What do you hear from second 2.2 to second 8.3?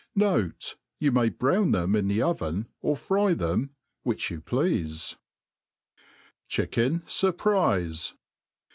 oven, or fry theip, which you pleafe. Chicken Surprize.